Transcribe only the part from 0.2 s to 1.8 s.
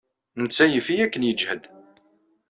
Netta yif-iyi akken yejhed.